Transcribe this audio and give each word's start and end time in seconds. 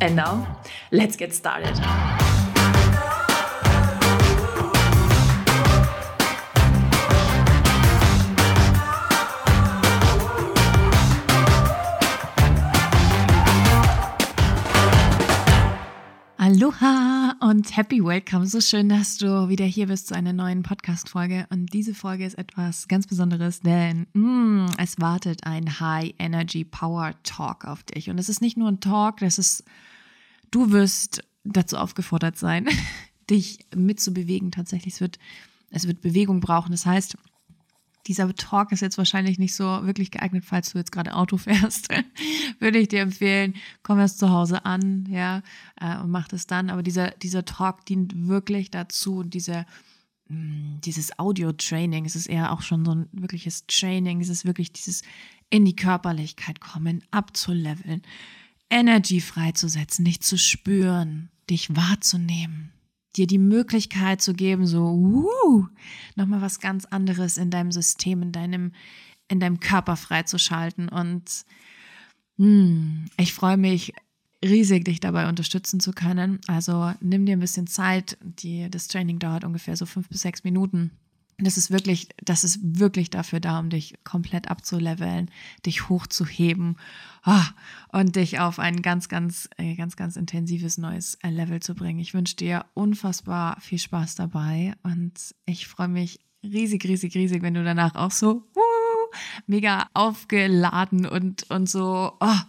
And 0.00 0.14
now, 0.14 0.46
let's 0.92 1.16
get 1.16 1.34
started. 1.34 1.74
Aloha 16.38 17.34
und 17.40 17.76
happy 17.76 18.00
welcome. 18.00 18.46
So 18.46 18.60
schön, 18.60 18.88
dass 18.88 19.18
du 19.18 19.48
wieder 19.48 19.64
hier 19.64 19.88
bist 19.88 20.06
zu 20.06 20.14
einer 20.14 20.32
neuen 20.32 20.62
Podcast-Folge. 20.62 21.46
Und 21.50 21.72
diese 21.72 21.92
Folge 21.92 22.24
ist 22.24 22.38
etwas 22.38 22.86
ganz 22.86 23.08
Besonderes, 23.08 23.60
denn 23.60 24.06
mm, 24.12 24.66
es 24.78 25.00
wartet 25.00 25.44
ein 25.44 25.80
High 25.80 26.14
Energy 26.20 26.64
Power 26.64 27.14
Talk 27.24 27.64
auf 27.64 27.82
dich. 27.82 28.10
Und 28.10 28.18
es 28.18 28.28
ist 28.28 28.40
nicht 28.40 28.56
nur 28.56 28.68
ein 28.68 28.78
Talk, 28.78 29.16
das 29.18 29.38
ist 29.38 29.64
Du 30.50 30.72
wirst 30.72 31.22
dazu 31.44 31.76
aufgefordert 31.76 32.38
sein, 32.38 32.68
dich 33.30 33.60
mitzubewegen. 33.74 34.50
Tatsächlich, 34.50 34.94
es 34.94 35.00
wird, 35.00 35.18
es 35.70 35.86
wird 35.86 36.00
Bewegung 36.00 36.40
brauchen. 36.40 36.72
Das 36.72 36.86
heißt, 36.86 37.16
dieser 38.08 38.34
Talk 38.34 38.72
ist 38.72 38.80
jetzt 38.80 38.96
wahrscheinlich 38.96 39.38
nicht 39.38 39.54
so 39.54 39.64
wirklich 39.64 40.10
geeignet, 40.10 40.44
falls 40.46 40.72
du 40.72 40.78
jetzt 40.78 40.92
gerade 40.92 41.14
Auto 41.14 41.36
fährst. 41.36 41.88
Würde 42.58 42.78
ich 42.78 42.88
dir 42.88 43.00
empfehlen, 43.00 43.54
komm 43.82 43.98
erst 43.98 44.18
zu 44.18 44.30
Hause 44.30 44.64
an, 44.64 45.06
ja, 45.10 45.42
äh, 45.80 45.98
und 45.98 46.10
mach 46.10 46.28
das 46.28 46.46
dann. 46.46 46.70
Aber 46.70 46.82
dieser, 46.82 47.10
dieser 47.10 47.44
Talk 47.44 47.84
dient 47.84 48.28
wirklich 48.28 48.70
dazu, 48.70 49.22
diese, 49.22 49.66
mm, 50.28 50.80
dieses 50.84 51.18
Audio-Training, 51.18 52.06
es 52.06 52.16
ist 52.16 52.28
eher 52.28 52.52
auch 52.52 52.62
schon 52.62 52.84
so 52.84 52.92
ein 52.92 53.08
wirkliches 53.12 53.66
Training, 53.66 54.20
es 54.22 54.30
ist 54.30 54.46
wirklich 54.46 54.72
dieses 54.72 55.02
in 55.50 55.64
die 55.64 55.76
Körperlichkeit 55.76 56.60
kommen, 56.60 57.02
abzuleveln, 57.10 58.02
Energy 58.70 59.20
freizusetzen, 59.20 60.04
dich 60.04 60.20
zu 60.20 60.36
spüren, 60.38 61.30
dich 61.48 61.74
wahrzunehmen, 61.74 62.72
dir 63.16 63.26
die 63.26 63.38
Möglichkeit 63.38 64.20
zu 64.20 64.34
geben, 64.34 64.66
so, 64.66 64.84
uh, 64.84 65.66
nochmal 66.16 66.42
was 66.42 66.60
ganz 66.60 66.84
anderes 66.84 67.38
in 67.38 67.50
deinem 67.50 67.72
System, 67.72 68.22
in 68.22 68.32
deinem, 68.32 68.72
in 69.28 69.40
deinem 69.40 69.60
Körper 69.60 69.96
freizuschalten. 69.96 70.88
Und 70.88 71.44
mh, 72.36 72.46
hm, 72.46 73.04
ich 73.16 73.32
freue 73.32 73.56
mich 73.56 73.94
riesig, 74.44 74.84
dich 74.84 75.00
dabei 75.00 75.28
unterstützen 75.28 75.80
zu 75.80 75.92
können. 75.92 76.40
Also 76.46 76.92
nimm 77.00 77.26
dir 77.26 77.36
ein 77.36 77.40
bisschen 77.40 77.66
Zeit. 77.66 78.18
Die, 78.22 78.70
das 78.70 78.88
Training 78.88 79.18
dauert 79.18 79.44
ungefähr 79.44 79.76
so 79.76 79.86
fünf 79.86 80.08
bis 80.08 80.20
sechs 80.20 80.44
Minuten. 80.44 80.92
Das 81.40 81.56
ist 81.56 81.70
wirklich, 81.70 82.08
das 82.24 82.42
ist 82.42 82.58
wirklich 82.62 83.10
dafür 83.10 83.38
da, 83.38 83.60
um 83.60 83.70
dich 83.70 83.94
komplett 84.02 84.50
abzuleveln, 84.50 85.30
dich 85.64 85.88
hochzuheben 85.88 86.76
oh, 87.24 87.42
und 87.92 88.16
dich 88.16 88.40
auf 88.40 88.58
ein 88.58 88.82
ganz, 88.82 89.08
ganz, 89.08 89.48
äh, 89.56 89.76
ganz, 89.76 89.94
ganz 89.94 90.16
intensives 90.16 90.78
neues 90.78 91.14
äh, 91.22 91.30
Level 91.30 91.60
zu 91.60 91.76
bringen. 91.76 92.00
Ich 92.00 92.12
wünsche 92.12 92.34
dir 92.34 92.66
unfassbar 92.74 93.60
viel 93.60 93.78
Spaß 93.78 94.16
dabei 94.16 94.74
und 94.82 95.34
ich 95.46 95.68
freue 95.68 95.86
mich 95.86 96.18
riesig, 96.42 96.84
riesig, 96.84 97.14
riesig, 97.14 97.42
wenn 97.42 97.54
du 97.54 97.62
danach 97.62 97.94
auch 97.94 98.10
so 98.10 98.48
uh, 98.56 99.16
mega 99.46 99.88
aufgeladen 99.94 101.06
und, 101.06 101.48
und 101.50 101.68
so 101.68 102.16
oh, 102.18 102.40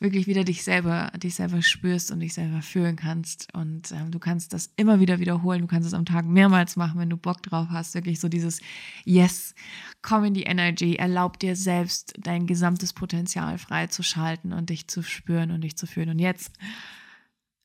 wirklich 0.00 0.26
wieder 0.26 0.44
dich 0.44 0.62
selber, 0.62 1.10
dich 1.16 1.34
selber 1.34 1.62
spürst 1.62 2.10
und 2.10 2.20
dich 2.20 2.34
selber 2.34 2.62
fühlen 2.62 2.96
kannst. 2.96 3.52
Und 3.54 3.92
ähm, 3.92 4.10
du 4.10 4.18
kannst 4.18 4.52
das 4.52 4.70
immer 4.76 5.00
wieder 5.00 5.18
wiederholen. 5.18 5.62
Du 5.62 5.66
kannst 5.66 5.86
es 5.86 5.94
am 5.94 6.04
Tag 6.04 6.26
mehrmals 6.26 6.76
machen, 6.76 7.00
wenn 7.00 7.10
du 7.10 7.16
Bock 7.16 7.42
drauf 7.42 7.68
hast. 7.70 7.94
Wirklich 7.94 8.20
so 8.20 8.28
dieses 8.28 8.60
Yes, 9.04 9.54
komm 10.02 10.24
in 10.24 10.34
die 10.34 10.44
Energy, 10.44 10.96
erlaub 10.96 11.38
dir 11.38 11.56
selbst 11.56 12.14
dein 12.18 12.46
gesamtes 12.46 12.92
Potenzial 12.92 13.58
freizuschalten 13.58 14.52
und 14.52 14.70
dich 14.70 14.88
zu 14.88 15.02
spüren 15.02 15.50
und 15.50 15.62
dich 15.62 15.76
zu 15.76 15.86
fühlen. 15.86 16.10
Und 16.10 16.18
jetzt 16.18 16.52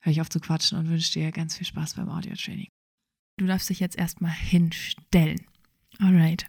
höre 0.00 0.12
ich 0.12 0.20
auf 0.20 0.30
zu 0.30 0.40
quatschen 0.40 0.78
und 0.78 0.88
wünsche 0.88 1.12
dir 1.12 1.30
ganz 1.32 1.56
viel 1.56 1.66
Spaß 1.66 1.94
beim 1.94 2.08
Audio-Training. 2.08 2.68
Du 3.38 3.46
darfst 3.46 3.70
dich 3.70 3.80
jetzt 3.80 3.96
erstmal 3.96 4.32
hinstellen. 4.32 5.40
Alright 5.98 6.46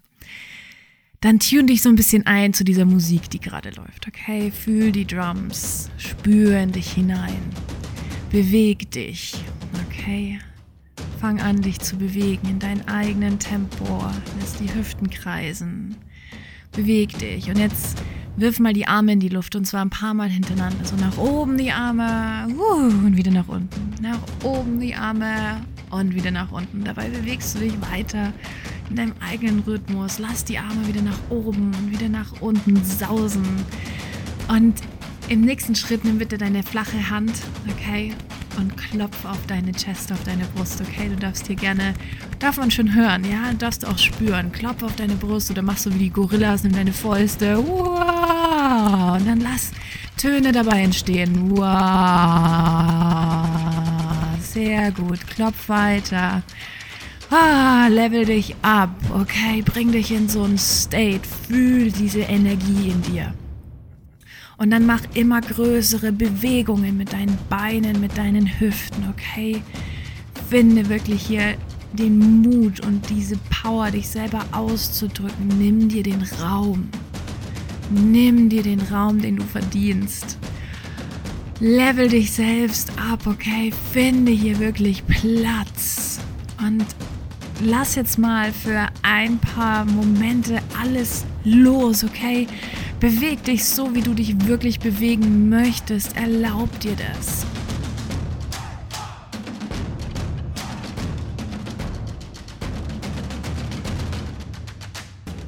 dann 1.24 1.40
tune 1.40 1.68
dich 1.68 1.82
so 1.82 1.88
ein 1.88 1.96
bisschen 1.96 2.26
ein 2.26 2.54
zu 2.54 2.66
dieser 2.66 2.84
Musik, 2.84 3.30
die 3.30 3.40
gerade 3.40 3.70
läuft. 3.70 4.08
Okay, 4.10 4.52
fühl 4.52 4.92
die 4.92 5.08
Drums, 5.08 5.90
spür 5.98 6.60
in 6.60 6.74
dich 6.74 6.92
hinein, 6.92 7.40
beweg 8.30 8.92
dich. 8.92 9.34
Okay, 9.88 10.40
fang 11.22 11.40
an, 11.40 11.62
dich 11.62 11.80
zu 11.80 11.96
bewegen 11.96 12.50
in 12.50 12.60
deinem 12.60 12.82
eigenen 12.88 13.40
Tempo. 13.40 14.04
Lass 14.38 14.58
die 14.58 14.74
Hüften 14.76 15.10
kreisen. 15.10 15.96
Beweg 16.74 17.18
dich. 17.20 17.50
Und 17.50 17.58
jetzt 17.58 18.04
wirf 18.36 18.60
mal 18.60 18.74
die 18.74 18.88
Arme 18.88 19.14
in 19.14 19.22
die 19.22 19.30
Luft 19.30 19.56
und 19.56 19.66
zwar 19.66 19.86
ein 19.86 19.90
paar 19.90 20.14
Mal 20.14 20.30
hintereinander. 20.30 20.84
So 20.84 20.98
nach 20.98 21.18
oben 21.18 21.58
die 21.58 21.72
Arme 21.72 22.54
uh, 22.54 23.06
und 23.06 23.16
wieder 23.16 23.32
nach 23.32 23.48
unten. 23.48 23.94
Nach 24.02 24.20
oben 24.44 24.82
die 24.82 24.94
Arme 24.94 25.62
und 25.90 26.14
wieder 26.14 26.32
nach 26.32 26.52
unten. 26.52 26.84
Dabei 26.84 27.08
bewegst 27.08 27.56
du 27.56 27.60
dich 27.60 27.74
weiter 27.94 28.34
in 28.90 28.96
deinem 28.96 29.14
eigenen 29.20 29.60
Rhythmus. 29.60 30.20
Lass 30.20 30.44
die 30.44 30.58
Arme 30.58 30.88
wieder 30.88 31.02
nach 31.02 31.20
oben 31.30 31.72
und 31.76 31.92
wieder 31.92 32.10
nach 32.10 32.42
unten 32.42 32.84
sausen. 32.84 33.44
Und 34.48 34.76
im 35.30 35.42
nächsten 35.42 35.74
Schritt 35.76 36.04
nimm 36.04 36.18
bitte 36.18 36.38
deine 36.38 36.64
flache 36.64 37.10
Hand, 37.10 37.32
okay? 37.70 38.14
Und 38.58 38.76
klopf 38.78 39.26
auf 39.26 39.40
deine 39.48 39.72
Chest, 39.72 40.12
auf 40.12 40.24
deine 40.26 40.44
Brust, 40.56 40.82
okay? 40.82 41.10
Du 41.10 41.16
darfst 41.16 41.48
hier 41.48 41.56
gerne, 41.56 41.94
darf 42.40 42.58
man 42.58 42.70
schon 42.70 42.94
hören, 42.94 43.24
ja? 43.24 43.50
Du 43.52 43.58
darfst 43.58 43.86
auch 43.86 43.98
spüren. 43.98 44.52
Klopf 44.52 44.84
auf 44.84 44.96
deine 44.96 45.16
Brust 45.16 45.50
oder 45.50 45.62
machst 45.62 45.86
du 45.86 45.94
wie 45.94 46.00
die 46.00 46.10
Gorillas, 46.10 46.64
nimm 46.64 46.74
deine 46.74 46.94
Fäuste. 46.94 47.58
Und 47.58 49.26
dann 49.26 49.40
lass 49.40 49.72
Töne 50.18 50.52
dabei 50.52 50.84
entstehen. 50.84 51.52
Wow! 51.52 51.64
Sehr 54.40 54.92
gut. 54.92 55.26
Klopf 55.28 55.68
weiter. 55.68 56.44
Ah, 57.36 57.88
level 57.88 58.26
dich 58.26 58.56
ab, 58.62 58.96
okay? 59.12 59.64
Bring 59.64 59.92
dich 59.92 60.12
in 60.12 60.30
so 60.30 60.44
ein 60.44 60.60
State. 60.60 61.22
Fühl 61.48 61.92
diese 61.92 62.20
Energie 62.20 62.90
in 62.90 63.02
dir. 63.02 63.34
Und 64.58 64.70
dann 64.70 64.86
mach 64.86 65.02
immer 65.16 65.42
größere 65.42 66.12
Bewegungen 66.12 66.96
mit 66.96 67.12
deinen 67.12 67.36
Beinen, 67.50 68.00
mit 68.00 68.20
deinen 68.20 68.60
Hüften, 68.60 69.10
okay? 69.10 69.64
Finde 70.48 70.90
wirklich 70.90 71.24
hier 71.24 71.56
den 71.94 72.44
Mut 72.44 72.82
und 72.86 73.10
diese 73.10 73.38
Power, 73.50 73.90
dich 73.90 74.10
selber 74.10 74.46
auszudrücken. 74.52 75.48
Nimm 75.58 75.90
dir 75.90 76.04
den 76.04 76.22
Raum. 76.40 76.88
Nimm 77.90 78.48
dir 78.48 78.62
den 78.62 78.80
Raum, 78.80 79.20
den 79.20 79.38
du 79.38 79.44
verdienst. 79.44 80.38
Level 81.60 82.10
dich 82.10 82.32
selbst 82.32 82.92
ab, 83.12 83.26
okay? 83.26 83.74
Finde 83.92 84.32
hier 84.32 84.60
wirklich 84.60 85.04
Platz. 85.08 86.20
Und 86.60 86.86
lass 87.64 87.96
jetzt 87.96 88.18
mal 88.18 88.52
für 88.52 88.88
ein 89.02 89.40
paar 89.40 89.86
Momente 89.86 90.62
alles 90.80 91.26
los, 91.44 92.04
okay? 92.04 92.48
Beweg 93.00 93.44
dich 93.44 93.66
so, 93.66 93.94
wie 93.96 94.02
du 94.02 94.14
dich 94.14 94.48
wirklich 94.48 94.80
bewegen 94.80 95.50
möchtest. 95.50 96.16
Erlaub 96.16 96.80
dir 96.80 96.96
das. 96.96 97.46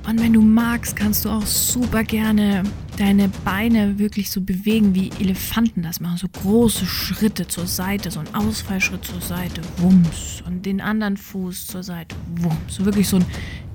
Und 0.07 0.21
wenn 0.21 0.33
du 0.33 0.41
magst, 0.41 0.95
kannst 0.95 1.25
du 1.25 1.29
auch 1.29 1.45
super 1.45 2.03
gerne 2.03 2.63
deine 2.97 3.29
Beine 3.43 3.99
wirklich 3.99 4.29
so 4.31 4.41
bewegen, 4.41 4.95
wie 4.95 5.11
Elefanten 5.19 5.83
das 5.83 5.99
machen. 5.99 6.17
So 6.17 6.27
große 6.27 6.85
Schritte 6.85 7.47
zur 7.47 7.67
Seite, 7.67 8.11
so 8.11 8.19
ein 8.19 8.33
Ausfallschritt 8.33 9.05
zur 9.05 9.21
Seite, 9.21 9.61
wumms. 9.77 10.43
Und 10.45 10.65
den 10.65 10.81
anderen 10.81 11.17
Fuß 11.17 11.67
zur 11.67 11.83
Seite, 11.83 12.15
wumms. 12.37 12.75
So 12.75 12.85
wirklich 12.85 13.07
so 13.07 13.17
ein 13.17 13.25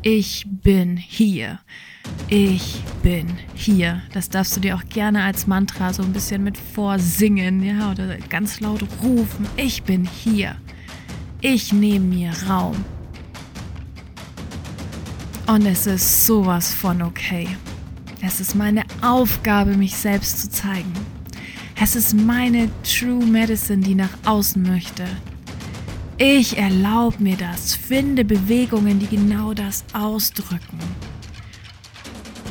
Ich 0.02 0.46
bin 0.49 0.96
hier. 0.96 1.61
Ich 2.28 2.82
bin 3.02 3.26
hier. 3.55 4.02
Das 4.12 4.28
darfst 4.28 4.56
du 4.56 4.61
dir 4.61 4.76
auch 4.76 4.84
gerne 4.88 5.25
als 5.25 5.46
Mantra 5.46 5.93
so 5.93 6.02
ein 6.02 6.12
bisschen 6.12 6.43
mit 6.43 6.56
vorsingen, 6.56 7.62
ja, 7.62 7.90
oder 7.90 8.16
ganz 8.28 8.61
laut 8.61 8.82
rufen. 9.02 9.46
Ich 9.56 9.82
bin 9.82 10.06
hier. 10.06 10.56
Ich 11.40 11.73
nehme 11.73 12.06
mir 12.06 12.32
Raum. 12.49 12.76
Und 15.46 15.66
es 15.66 15.87
ist 15.87 16.26
sowas 16.26 16.73
von 16.73 17.02
okay. 17.02 17.49
Es 18.22 18.38
ist 18.38 18.55
meine 18.55 18.84
Aufgabe, 19.00 19.76
mich 19.76 19.96
selbst 19.96 20.40
zu 20.40 20.50
zeigen. 20.50 20.93
Es 21.81 21.96
ist 21.96 22.14
meine 22.14 22.69
True 22.82 23.25
Medicine, 23.25 23.78
die 23.78 23.94
nach 23.94 24.12
außen 24.26 24.62
möchte. 24.62 25.05
Ich 26.19 26.58
erlaube 26.58 27.22
mir 27.22 27.37
das. 27.38 27.75
Finde 27.75 28.26
Bewegungen, 28.26 28.99
die 28.99 29.06
genau 29.06 29.55
das 29.55 29.84
ausdrücken. 29.94 30.78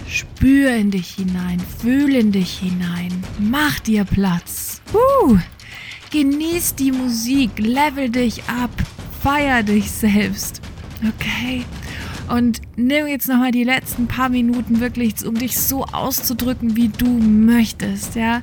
Spür 0.07 0.74
in 0.74 0.89
dich 0.89 1.12
hinein, 1.12 1.62
fühl 1.80 2.15
in 2.15 2.31
dich 2.31 2.57
hinein, 2.57 3.24
mach 3.38 3.80
dir 3.80 4.06
Platz. 4.06 4.81
Uh, 4.92 5.38
genieß 6.10 6.74
die 6.74 6.92
Musik, 6.92 7.51
level 7.60 8.10
dich 8.10 8.42
ab, 8.45 8.72
feier 9.22 9.62
dich 9.62 9.92
selbst. 9.92 10.62
Okay? 11.07 11.63
Und 12.29 12.61
nimm 12.75 13.07
jetzt 13.07 13.27
nochmal 13.27 13.51
die 13.51 13.63
letzten 13.63 14.07
paar 14.07 14.29
Minuten 14.29 14.79
wirklich, 14.79 15.25
um 15.25 15.35
dich 15.35 15.57
so 15.57 15.85
auszudrücken, 15.85 16.75
wie 16.75 16.89
du 16.89 17.07
möchtest, 17.07 18.15
ja? 18.15 18.41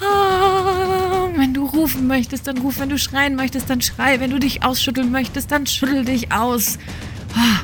Oh, 0.00 1.30
wenn 1.36 1.54
du 1.54 1.64
rufen 1.64 2.06
möchtest, 2.06 2.46
dann 2.46 2.58
ruf. 2.58 2.80
Wenn 2.80 2.90
du 2.90 2.98
schreien 2.98 3.34
möchtest, 3.34 3.70
dann 3.70 3.80
schrei. 3.80 4.20
Wenn 4.20 4.30
du 4.30 4.38
dich 4.38 4.62
ausschütteln 4.62 5.10
möchtest, 5.10 5.50
dann 5.50 5.66
schüttel 5.66 6.04
dich 6.04 6.32
aus. 6.32 6.78
Oh. 7.34 7.60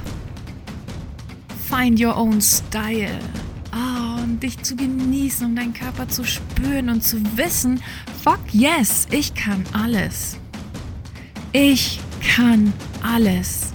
Find 1.69 2.01
your 2.01 2.17
own 2.17 2.41
style. 2.41 3.19
Oh, 3.73 4.23
und 4.23 4.43
dich 4.43 4.63
zu 4.63 4.77
genießen, 4.77 5.47
um 5.47 5.55
deinen 5.55 5.75
Körper 5.75 6.09
zu 6.09 6.25
spüren 6.25 6.89
und 6.89 7.05
zu 7.05 7.21
wissen, 7.37 7.83
fuck 8.23 8.41
yes, 8.53 9.07
ich 9.11 9.35
kann 9.35 9.65
alles. 9.73 10.39
Ich 11.53 12.01
kann 12.37 12.73
alles. 13.03 13.68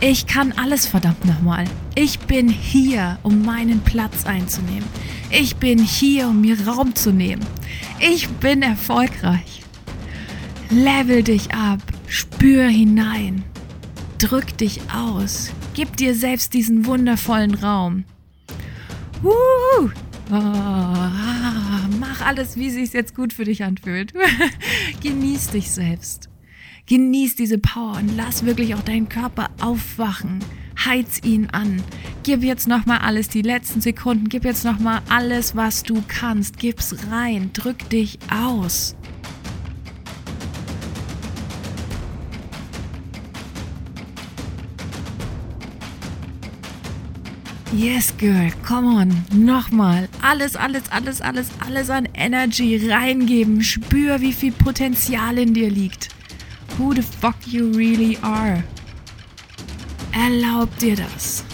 Ich 0.00 0.26
kann 0.26 0.52
alles, 0.52 0.86
verdammt 0.86 1.24
nochmal. 1.24 1.64
Ich 1.94 2.18
bin 2.20 2.48
hier, 2.48 3.18
um 3.22 3.42
meinen 3.42 3.80
Platz 3.80 4.26
einzunehmen. 4.26 4.84
Ich 5.30 5.56
bin 5.56 5.78
hier, 5.78 6.28
um 6.28 6.40
mir 6.40 6.66
Raum 6.66 6.94
zu 6.94 7.12
nehmen. 7.12 7.44
Ich 8.00 8.28
bin 8.28 8.62
erfolgreich. 8.62 9.62
Level 10.70 11.22
dich 11.22 11.52
ab, 11.54 11.80
spür 12.06 12.66
hinein, 12.66 13.44
drück 14.18 14.56
dich 14.58 14.80
aus, 14.92 15.50
gib 15.74 15.96
dir 15.96 16.14
selbst 16.14 16.54
diesen 16.54 16.86
wundervollen 16.86 17.54
Raum. 17.54 18.04
Uh, 19.22 19.90
mach 22.00 22.20
alles, 22.24 22.56
wie 22.56 22.70
sich 22.70 22.92
jetzt 22.92 23.14
gut 23.14 23.32
für 23.32 23.44
dich 23.44 23.62
anfühlt. 23.64 24.12
Genieß 25.02 25.48
dich 25.48 25.70
selbst. 25.70 26.28
Genieß 26.86 27.36
diese 27.36 27.56
Power 27.56 27.96
und 27.96 28.14
lass 28.14 28.44
wirklich 28.44 28.74
auch 28.74 28.82
deinen 28.82 29.08
Körper 29.08 29.48
aufwachen. 29.58 30.40
Heiz 30.84 31.18
ihn 31.24 31.48
an. 31.48 31.82
Gib 32.24 32.44
jetzt 32.44 32.68
nochmal 32.68 32.98
alles, 32.98 33.30
die 33.30 33.40
letzten 33.40 33.80
Sekunden, 33.80 34.28
gib 34.28 34.44
jetzt 34.44 34.66
nochmal 34.66 35.00
alles, 35.08 35.56
was 35.56 35.82
du 35.82 36.02
kannst. 36.08 36.58
Gib's 36.58 36.94
rein, 37.10 37.48
drück 37.54 37.88
dich 37.88 38.18
aus. 38.30 38.96
Yes, 47.74 48.12
girl, 48.18 48.52
come 48.62 48.88
on. 48.88 49.24
Nochmal. 49.32 50.10
Alles, 50.20 50.54
alles, 50.54 50.82
alles, 50.90 51.22
alles, 51.22 51.48
alles 51.66 51.88
an 51.88 52.06
Energy 52.12 52.90
reingeben. 52.90 53.62
Spür, 53.62 54.20
wie 54.20 54.34
viel 54.34 54.52
Potenzial 54.52 55.38
in 55.38 55.54
dir 55.54 55.70
liegt 55.70 56.13
who 56.78 56.94
the 56.94 57.02
fuck 57.02 57.36
you 57.46 57.70
really 57.72 58.18
are. 58.22 58.62
Erlaub 60.12 60.76
dir 60.78 60.96
das. 60.96 61.44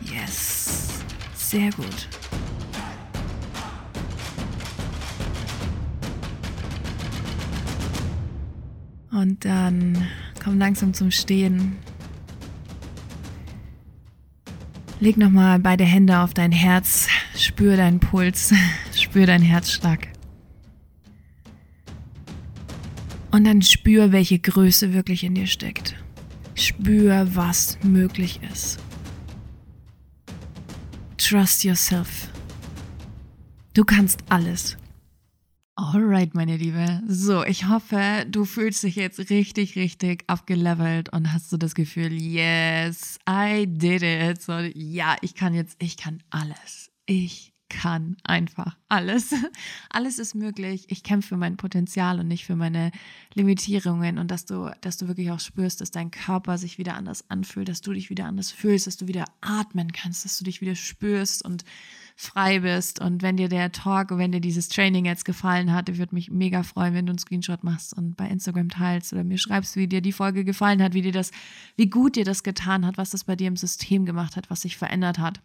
Yes. 0.00 1.02
Sehr 1.34 1.70
gut. 1.70 2.08
Und 9.10 9.44
dann 9.44 10.06
komm 10.42 10.58
langsam 10.58 10.92
zum 10.92 11.10
Stehen. 11.10 11.76
Leg 15.00 15.16
nochmal 15.16 15.58
beide 15.58 15.84
Hände 15.84 16.18
auf 16.18 16.34
dein 16.34 16.50
Herz, 16.50 17.08
spür 17.36 17.76
deinen 17.76 18.00
Puls, 18.00 18.52
spür 18.94 19.26
deinen 19.26 19.44
Herzschlag. 19.44 20.13
Und 23.34 23.42
dann 23.42 23.62
spür, 23.62 24.12
welche 24.12 24.38
Größe 24.38 24.92
wirklich 24.92 25.24
in 25.24 25.34
dir 25.34 25.48
steckt. 25.48 25.96
Spür, 26.54 27.26
was 27.34 27.76
möglich 27.82 28.38
ist. 28.52 28.78
Trust 31.18 31.64
yourself. 31.64 32.28
Du 33.72 33.82
kannst 33.82 34.20
alles. 34.28 34.76
Alright, 35.74 36.36
meine 36.36 36.56
Liebe. 36.56 37.02
So, 37.08 37.42
ich 37.42 37.66
hoffe, 37.66 38.24
du 38.28 38.44
fühlst 38.44 38.84
dich 38.84 38.94
jetzt 38.94 39.18
richtig, 39.30 39.74
richtig 39.74 40.22
abgelevelt 40.28 41.08
und 41.12 41.32
hast 41.32 41.50
so 41.50 41.56
das 41.56 41.74
Gefühl, 41.74 42.12
yes, 42.12 43.18
I 43.28 43.66
did 43.66 44.04
it. 44.04 44.42
So, 44.42 44.60
ja, 44.76 45.16
ich 45.22 45.34
kann 45.34 45.54
jetzt, 45.54 45.74
ich 45.80 45.96
kann 45.96 46.22
alles. 46.30 46.92
Ich 47.06 47.53
kann 47.68 48.16
einfach 48.24 48.76
alles. 48.88 49.34
Alles 49.90 50.18
ist 50.18 50.34
möglich. 50.34 50.84
Ich 50.88 51.02
kämpfe 51.02 51.30
für 51.30 51.36
mein 51.36 51.56
Potenzial 51.56 52.20
und 52.20 52.28
nicht 52.28 52.44
für 52.44 52.56
meine 52.56 52.92
Limitierungen 53.32 54.18
und 54.18 54.30
dass 54.30 54.44
du, 54.44 54.70
dass 54.80 54.98
du 54.98 55.08
wirklich 55.08 55.30
auch 55.30 55.40
spürst, 55.40 55.80
dass 55.80 55.90
dein 55.90 56.10
Körper 56.10 56.58
sich 56.58 56.78
wieder 56.78 56.94
anders 56.94 57.28
anfühlt, 57.30 57.68
dass 57.68 57.80
du 57.80 57.92
dich 57.92 58.10
wieder 58.10 58.26
anders 58.26 58.52
fühlst, 58.52 58.86
dass 58.86 58.96
du 58.96 59.08
wieder 59.08 59.24
atmen 59.40 59.92
kannst, 59.92 60.24
dass 60.24 60.38
du 60.38 60.44
dich 60.44 60.60
wieder 60.60 60.74
spürst 60.74 61.44
und 61.44 61.64
frei 62.16 62.60
bist. 62.60 63.00
Und 63.00 63.22
wenn 63.22 63.36
dir 63.36 63.48
der 63.48 63.72
Talk, 63.72 64.10
wenn 64.10 64.32
dir 64.32 64.40
dieses 64.40 64.68
Training 64.68 65.04
jetzt 65.04 65.24
gefallen 65.24 65.72
hat, 65.72 65.88
ich 65.88 65.98
würde 65.98 66.14
mich 66.14 66.30
mega 66.30 66.62
freuen, 66.62 66.94
wenn 66.94 67.06
du 67.06 67.10
einen 67.10 67.18
Screenshot 67.18 67.64
machst 67.64 67.96
und 67.96 68.16
bei 68.16 68.28
Instagram 68.28 68.68
teilst 68.68 69.12
oder 69.12 69.24
mir 69.24 69.38
schreibst, 69.38 69.76
wie 69.76 69.88
dir 69.88 70.00
die 70.00 70.12
Folge 70.12 70.44
gefallen 70.44 70.82
hat, 70.82 70.94
wie 70.94 71.02
dir 71.02 71.12
das, 71.12 71.30
wie 71.76 71.88
gut 71.88 72.16
dir 72.16 72.24
das 72.24 72.42
getan 72.42 72.86
hat, 72.86 72.98
was 72.98 73.10
das 73.10 73.24
bei 73.24 73.36
dir 73.36 73.48
im 73.48 73.56
System 73.56 74.04
gemacht 74.04 74.36
hat, 74.36 74.50
was 74.50 74.60
sich 74.62 74.76
verändert 74.76 75.18
hat. 75.18 75.40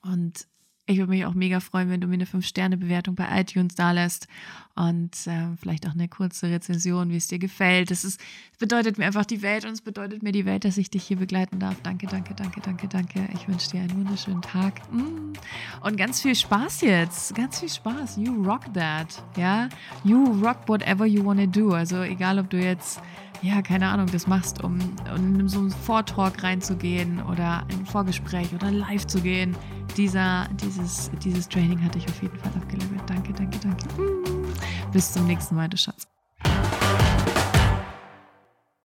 Und 0.00 0.46
ich 0.86 0.98
würde 0.98 1.10
mich 1.10 1.24
auch 1.24 1.34
mega 1.34 1.60
freuen, 1.60 1.90
wenn 1.90 2.00
du 2.00 2.08
mir 2.08 2.14
eine 2.14 2.24
5-Sterne-Bewertung 2.24 3.14
bei 3.14 3.40
iTunes 3.40 3.76
da 3.76 3.92
lässt 3.92 4.26
und 4.74 5.14
äh, 5.26 5.56
vielleicht 5.60 5.86
auch 5.86 5.92
eine 5.92 6.08
kurze 6.08 6.48
Rezension, 6.48 7.10
wie 7.10 7.16
es 7.16 7.28
dir 7.28 7.38
gefällt. 7.38 7.92
Das, 7.92 8.04
ist, 8.04 8.20
das 8.50 8.58
bedeutet 8.58 8.98
mir 8.98 9.06
einfach 9.06 9.24
die 9.24 9.42
Welt 9.42 9.64
und 9.64 9.72
es 9.72 9.80
bedeutet 9.80 10.24
mir 10.24 10.32
die 10.32 10.44
Welt, 10.44 10.64
dass 10.64 10.78
ich 10.78 10.90
dich 10.90 11.04
hier 11.04 11.18
begleiten 11.18 11.60
darf. 11.60 11.76
Danke, 11.82 12.08
danke, 12.08 12.34
danke, 12.34 12.60
danke, 12.60 12.88
danke. 12.88 13.28
Ich 13.34 13.46
wünsche 13.46 13.70
dir 13.70 13.82
einen 13.82 13.96
wunderschönen 13.96 14.42
Tag 14.42 14.80
mm. 14.92 15.34
und 15.82 15.96
ganz 15.96 16.20
viel 16.20 16.34
Spaß 16.34 16.80
jetzt. 16.80 17.34
Ganz 17.36 17.60
viel 17.60 17.68
Spaß. 17.68 18.16
You 18.16 18.42
rock 18.42 18.72
that. 18.74 19.22
Ja, 19.36 19.68
you 20.02 20.24
rock 20.42 20.68
whatever 20.68 21.06
you 21.06 21.24
want 21.24 21.38
to 21.38 21.46
do. 21.46 21.72
Also 21.74 22.02
egal, 22.02 22.40
ob 22.40 22.50
du 22.50 22.58
jetzt 22.58 23.00
ja, 23.42 23.60
keine 23.60 23.88
Ahnung, 23.88 24.06
das 24.06 24.28
machst, 24.28 24.62
um, 24.62 24.78
um 25.14 25.40
in 25.40 25.48
so 25.48 25.58
einen 25.58 25.70
Vortalk 25.70 26.42
reinzugehen 26.44 27.20
oder 27.22 27.64
in 27.68 27.80
ein 27.80 27.86
Vorgespräch 27.86 28.54
oder 28.54 28.70
live 28.70 29.06
zu 29.06 29.20
gehen. 29.20 29.56
Dieser, 29.96 30.48
dieses, 30.60 31.10
dieses 31.22 31.48
Training 31.48 31.82
hatte 31.82 31.98
ich 31.98 32.08
auf 32.08 32.22
jeden 32.22 32.36
Fall 32.38 32.52
abgelevelt. 32.56 33.02
Danke, 33.06 33.32
danke, 33.32 33.58
danke. 33.58 33.88
Bis 34.92 35.12
zum 35.12 35.26
nächsten 35.26 35.54
Mal, 35.54 35.68
du 35.68 35.76
Schatz. 35.76 36.11